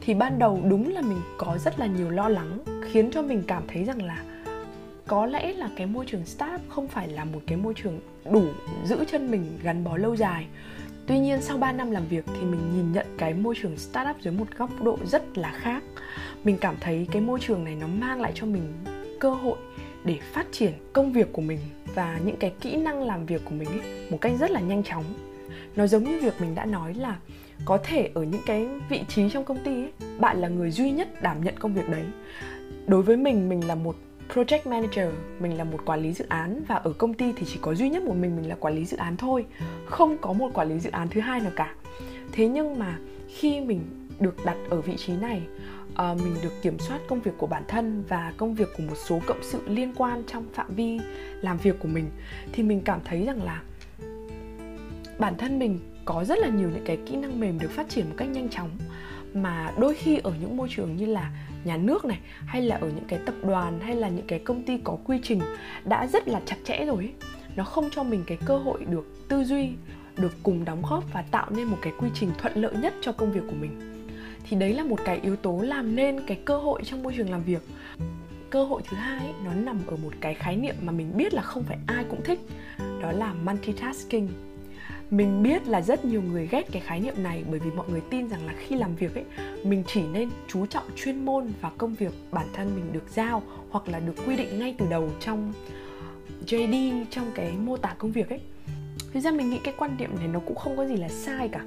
[0.00, 2.58] thì ban đầu đúng là mình có rất là nhiều lo lắng
[2.90, 4.22] khiến cho mình cảm thấy rằng là
[5.06, 8.44] có lẽ là cái môi trường startup không phải là một cái môi trường đủ
[8.84, 10.46] giữ chân mình gắn bó lâu dài.
[11.06, 14.16] Tuy nhiên sau 3 năm làm việc thì mình nhìn nhận cái môi trường startup
[14.22, 15.82] dưới một góc độ rất là khác.
[16.44, 18.72] Mình cảm thấy cái môi trường này nó mang lại cho mình
[19.20, 19.56] cơ hội
[20.04, 21.58] để phát triển công việc của mình
[21.94, 24.82] và những cái kỹ năng làm việc của mình ấy, một cách rất là nhanh
[24.82, 25.04] chóng.
[25.76, 27.18] Nó giống như việc mình đã nói là
[27.64, 30.90] có thể ở những cái vị trí trong công ty ấy, bạn là người duy
[30.90, 32.04] nhất đảm nhận công việc đấy.
[32.86, 33.96] Đối với mình mình là một
[34.34, 35.08] project manager
[35.40, 37.90] mình là một quản lý dự án và ở công ty thì chỉ có duy
[37.90, 39.46] nhất một mình mình là quản lý dự án thôi
[39.86, 41.74] không có một quản lý dự án thứ hai nào cả.
[42.32, 43.80] Thế nhưng mà khi mình
[44.20, 45.42] được đặt ở vị trí này
[45.92, 48.96] uh, mình được kiểm soát công việc của bản thân và công việc của một
[49.08, 51.00] số cộng sự liên quan trong phạm vi
[51.40, 52.10] làm việc của mình
[52.52, 53.62] thì mình cảm thấy rằng là
[55.18, 58.08] bản thân mình có rất là nhiều những cái kỹ năng mềm được phát triển
[58.08, 58.70] một cách nhanh chóng.
[59.34, 61.30] Mà đôi khi ở những môi trường như là
[61.64, 64.62] nhà nước này hay là ở những cái tập đoàn hay là những cái công
[64.62, 65.40] ty có quy trình
[65.84, 67.12] đã rất là chặt chẽ rồi ấy.
[67.56, 69.70] nó không cho mình cái cơ hội được tư duy
[70.16, 73.12] được cùng đóng góp và tạo nên một cái quy trình thuận lợi nhất cho
[73.12, 73.92] công việc của mình
[74.48, 77.30] thì đấy là một cái yếu tố làm nên cái cơ hội trong môi trường
[77.30, 77.62] làm việc
[78.50, 81.34] cơ hội thứ hai ấy, nó nằm ở một cái khái niệm mà mình biết
[81.34, 82.40] là không phải ai cũng thích
[83.02, 84.28] đó là multitasking
[85.12, 88.00] mình biết là rất nhiều người ghét cái khái niệm này bởi vì mọi người
[88.10, 89.24] tin rằng là khi làm việc ấy,
[89.64, 93.42] mình chỉ nên chú trọng chuyên môn và công việc bản thân mình được giao
[93.70, 95.52] hoặc là được quy định ngay từ đầu trong
[96.46, 98.40] JD trong cái mô tả công việc ấy.
[99.12, 101.48] Thực ra mình nghĩ cái quan điểm này nó cũng không có gì là sai
[101.48, 101.64] cả.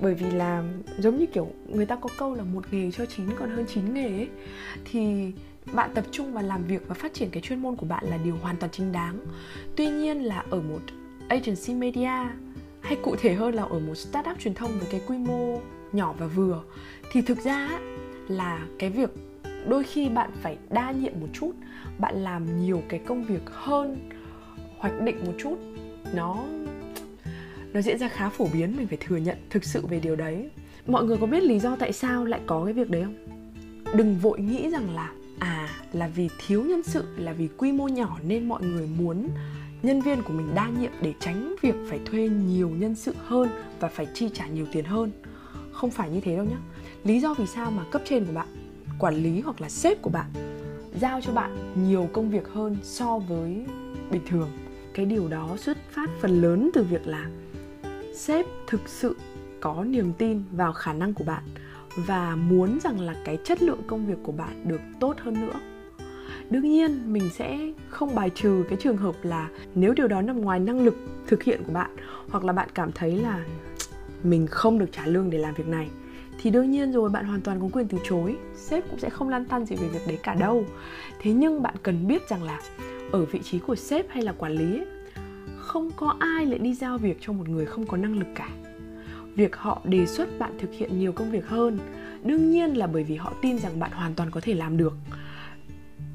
[0.00, 0.64] Bởi vì là
[0.98, 3.94] giống như kiểu người ta có câu là một nghề cho chín còn hơn chín
[3.94, 4.28] nghề ấy,
[4.90, 5.32] thì
[5.72, 8.18] bạn tập trung vào làm việc và phát triển cái chuyên môn của bạn là
[8.24, 9.20] điều hoàn toàn chính đáng.
[9.76, 10.80] Tuy nhiên là ở một
[11.30, 12.28] agency media,
[12.80, 15.60] hay cụ thể hơn là ở một startup truyền thông với cái quy mô
[15.92, 16.62] nhỏ và vừa,
[17.12, 17.80] thì thực ra
[18.28, 19.10] là cái việc
[19.68, 21.52] đôi khi bạn phải đa nhiệm một chút,
[21.98, 24.10] bạn làm nhiều cái công việc hơn
[24.78, 25.56] hoạch định một chút,
[26.14, 26.44] nó
[27.72, 30.50] nó diễn ra khá phổ biến, mình phải thừa nhận thực sự về điều đấy.
[30.86, 33.14] Mọi người có biết lý do tại sao lại có cái việc đấy không?
[33.96, 37.88] Đừng vội nghĩ rằng là à là vì thiếu nhân sự, là vì quy mô
[37.88, 39.28] nhỏ nên mọi người muốn
[39.82, 43.48] nhân viên của mình đa nhiệm để tránh việc phải thuê nhiều nhân sự hơn
[43.80, 45.10] và phải chi trả nhiều tiền hơn.
[45.72, 46.56] Không phải như thế đâu nhé
[47.04, 48.48] lý do vì sao mà cấp trên của bạn,
[48.98, 50.30] quản lý hoặc là sếp của bạn
[51.00, 53.66] giao cho bạn nhiều công việc hơn so với
[54.10, 54.50] bình thường?
[54.94, 57.30] Cái điều đó xuất phát phần lớn từ việc là
[58.16, 59.16] sếp thực sự
[59.60, 61.42] có niềm tin vào khả năng của bạn
[61.96, 65.60] và muốn rằng là cái chất lượng công việc của bạn được tốt hơn nữa
[66.50, 70.40] đương nhiên mình sẽ không bài trừ cái trường hợp là nếu điều đó nằm
[70.40, 71.90] ngoài năng lực thực hiện của bạn
[72.30, 73.44] hoặc là bạn cảm thấy là
[74.22, 75.88] mình không được trả lương để làm việc này
[76.42, 78.36] thì đương nhiên rồi bạn hoàn toàn có quyền từ chối.
[78.54, 80.64] Sếp cũng sẽ không lăn tăn gì về việc đấy cả đâu.
[81.20, 82.60] Thế nhưng bạn cần biết rằng là
[83.12, 84.86] ở vị trí của sếp hay là quản lý ấy,
[85.58, 88.48] không có ai lại đi giao việc cho một người không có năng lực cả.
[89.34, 91.78] Việc họ đề xuất bạn thực hiện nhiều công việc hơn
[92.24, 94.92] đương nhiên là bởi vì họ tin rằng bạn hoàn toàn có thể làm được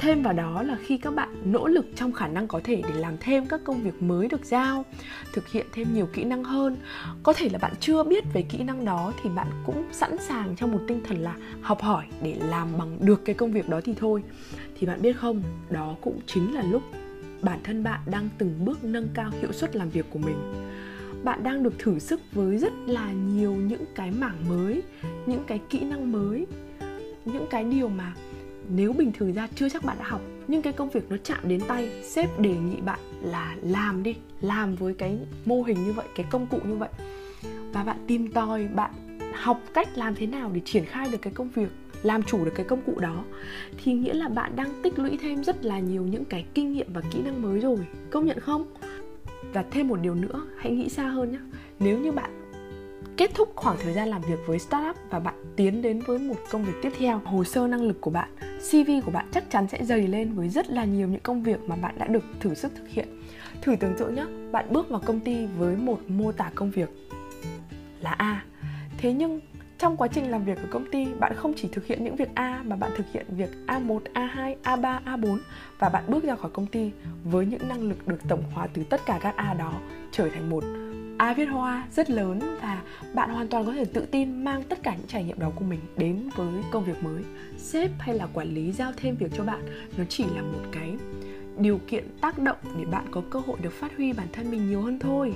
[0.05, 2.99] thêm vào đó là khi các bạn nỗ lực trong khả năng có thể để
[2.99, 4.85] làm thêm các công việc mới được giao,
[5.33, 6.77] thực hiện thêm nhiều kỹ năng hơn.
[7.23, 10.55] Có thể là bạn chưa biết về kỹ năng đó thì bạn cũng sẵn sàng
[10.55, 13.81] trong một tinh thần là học hỏi để làm bằng được cái công việc đó
[13.83, 14.23] thì thôi.
[14.79, 16.83] Thì bạn biết không, đó cũng chính là lúc
[17.41, 20.53] bản thân bạn đang từng bước nâng cao hiệu suất làm việc của mình.
[21.23, 24.83] Bạn đang được thử sức với rất là nhiều những cái mảng mới,
[25.25, 26.47] những cái kỹ năng mới,
[27.25, 28.13] những cái điều mà
[28.69, 31.39] nếu bình thường ra chưa chắc bạn đã học, nhưng cái công việc nó chạm
[31.43, 35.93] đến tay, sếp đề nghị bạn là làm đi, làm với cái mô hình như
[35.93, 36.89] vậy, cái công cụ như vậy.
[37.73, 38.91] Và bạn tìm tòi, bạn
[39.33, 41.69] học cách làm thế nào để triển khai được cái công việc,
[42.03, 43.23] làm chủ được cái công cụ đó,
[43.83, 46.93] thì nghĩa là bạn đang tích lũy thêm rất là nhiều những cái kinh nghiệm
[46.93, 47.77] và kỹ năng mới rồi.
[48.09, 48.65] Công nhận không?
[49.53, 51.39] Và thêm một điều nữa, hãy nghĩ xa hơn nhé
[51.79, 52.31] nếu như bạn
[53.17, 56.35] kết thúc khoảng thời gian làm việc với startup và bạn tiến đến với một
[56.51, 58.29] công việc tiếp theo, hồ sơ năng lực của bạn
[58.71, 61.59] cv của bạn chắc chắn sẽ dày lên với rất là nhiều những công việc
[61.67, 63.07] mà bạn đã được thử sức thực hiện.
[63.61, 66.89] Thử tưởng tượng nhé bạn bước vào công ty với một mô tả công việc
[68.01, 68.43] là a.
[68.97, 69.39] Thế nhưng
[69.77, 72.29] trong quá trình làm việc ở công ty bạn không chỉ thực hiện những việc
[72.35, 75.37] A mà bạn thực hiện việc A1, A2, A3, A4
[75.79, 76.91] và bạn bước ra khỏi công ty
[77.23, 79.73] với những năng lực được tổng hòa từ tất cả các A đó
[80.11, 80.63] trở thành một
[81.17, 82.81] ai viết hoa rất lớn và
[83.13, 85.65] bạn hoàn toàn có thể tự tin mang tất cả những trải nghiệm đó của
[85.65, 87.23] mình đến với công việc mới.
[87.57, 89.61] Sếp hay là quản lý giao thêm việc cho bạn,
[89.97, 90.97] nó chỉ là một cái
[91.57, 94.69] điều kiện tác động để bạn có cơ hội được phát huy bản thân mình
[94.69, 95.33] nhiều hơn thôi.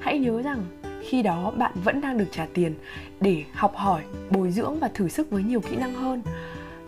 [0.00, 0.64] Hãy nhớ rằng,
[1.02, 2.74] khi đó bạn vẫn đang được trả tiền
[3.20, 6.22] để học hỏi, bồi dưỡng và thử sức với nhiều kỹ năng hơn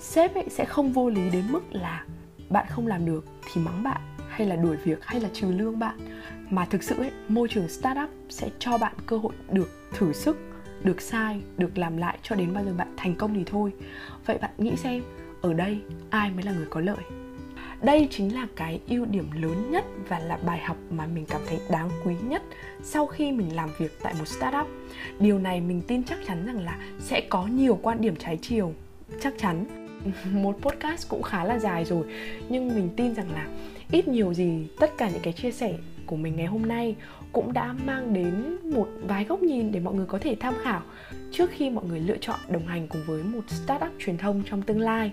[0.00, 2.04] sếp ấy sẽ không vô lý đến mức là
[2.48, 5.78] bạn không làm được thì mắng bạn, hay là đuổi việc, hay là trừ lương
[5.78, 5.98] bạn
[6.50, 10.36] mà thực sự ấy, môi trường startup sẽ cho bạn cơ hội được thử sức
[10.84, 13.72] được sai được làm lại cho đến bao giờ bạn thành công thì thôi.
[14.26, 15.02] Vậy bạn nghĩ xem
[15.40, 17.04] ở đây ai mới là người có lợi?
[17.82, 21.40] Đây chính là cái ưu điểm lớn nhất và là bài học mà mình cảm
[21.48, 22.42] thấy đáng quý nhất
[22.82, 24.66] sau khi mình làm việc tại một startup.
[25.18, 28.74] Điều này mình tin chắc chắn rằng là sẽ có nhiều quan điểm trái chiều.
[29.20, 29.64] Chắc chắn.
[30.32, 32.06] Một podcast cũng khá là dài rồi
[32.48, 33.48] nhưng mình tin rằng là
[33.90, 35.74] ít nhiều gì tất cả những cái chia sẻ
[36.10, 36.96] của mình ngày hôm nay
[37.32, 40.82] cũng đã mang đến một vài góc nhìn để mọi người có thể tham khảo
[41.32, 44.62] trước khi mọi người lựa chọn đồng hành cùng với một startup truyền thông trong
[44.62, 45.12] tương lai.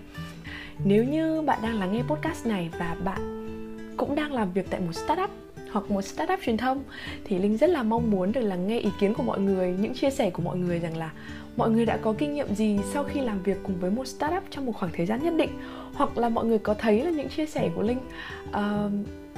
[0.84, 3.20] Nếu như bạn đang lắng nghe podcast này và bạn
[3.96, 5.30] cũng đang làm việc tại một startup
[5.72, 6.82] hoặc một startup truyền thông
[7.24, 9.94] thì linh rất là mong muốn được lắng nghe ý kiến của mọi người những
[9.94, 11.10] chia sẻ của mọi người rằng là
[11.56, 14.42] mọi người đã có kinh nghiệm gì sau khi làm việc cùng với một startup
[14.50, 15.50] trong một khoảng thời gian nhất định
[15.94, 18.00] hoặc là mọi người có thấy là những chia sẻ của linh
[18.48, 18.92] uh,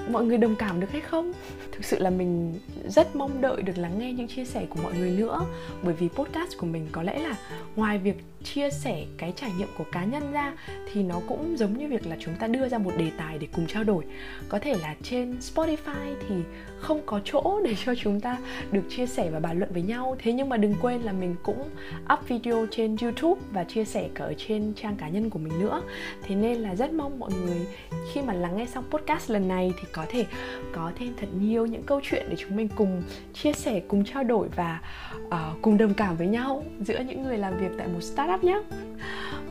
[0.09, 1.33] mọi người đồng cảm được hay không?
[1.73, 2.59] Thực sự là mình
[2.89, 5.47] rất mong đợi được lắng nghe những chia sẻ của mọi người nữa.
[5.83, 7.37] Bởi vì podcast của mình có lẽ là
[7.77, 10.53] ngoài việc chia sẻ cái trải nghiệm của cá nhân ra,
[10.93, 13.47] thì nó cũng giống như việc là chúng ta đưa ra một đề tài để
[13.53, 14.05] cùng trao đổi.
[14.49, 16.35] Có thể là trên spotify thì
[16.79, 18.39] không có chỗ để cho chúng ta
[18.73, 20.17] được chia sẻ và bàn luận với nhau.
[20.19, 21.69] Thế nhưng mà đừng quên là mình cũng
[22.13, 25.61] up video trên youtube và chia sẻ cả ở trên trang cá nhân của mình
[25.61, 25.83] nữa.
[26.23, 27.67] Thế nên là rất mong mọi người
[28.13, 30.27] khi mà lắng nghe xong podcast lần này thì có thể
[30.73, 33.03] có thêm thật nhiều những câu chuyện để chúng mình cùng
[33.35, 34.81] chia sẻ cùng trao đổi và
[35.27, 38.63] uh, cùng đồng cảm với nhau giữa những người làm việc tại một startup nhé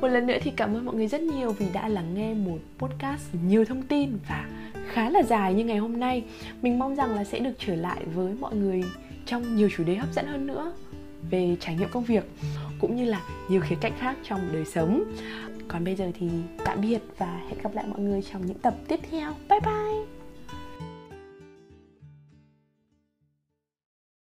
[0.01, 2.57] một lần nữa thì cảm ơn mọi người rất nhiều vì đã lắng nghe một
[2.77, 4.45] podcast nhiều thông tin và
[4.89, 6.23] khá là dài như ngày hôm nay.
[6.61, 8.83] Mình mong rằng là sẽ được trở lại với mọi người
[9.25, 10.73] trong nhiều chủ đề hấp dẫn hơn nữa
[11.29, 12.23] về trải nghiệm công việc
[12.79, 15.03] cũng như là nhiều khía cạnh khác trong đời sống.
[15.67, 16.29] Còn bây giờ thì
[16.65, 19.33] tạm biệt và hẹn gặp lại mọi người trong những tập tiếp theo.
[19.49, 20.18] Bye bye!